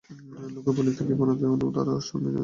[0.53, 2.39] লোকে বলিত, কৃপণতায় অনু তার স্বামীর সহধর্মিণী।